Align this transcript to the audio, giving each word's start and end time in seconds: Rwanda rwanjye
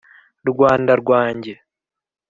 Rwanda 0.49 0.91
rwanjye 1.01 1.53